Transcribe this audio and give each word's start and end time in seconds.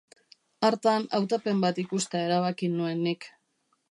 Hartan 0.69 1.05
hautapen 1.17 1.61
bat 1.67 1.83
ikustea 1.85 2.23
erabaki 2.31 2.73
nuen 2.79 3.07
nik. 3.09 3.31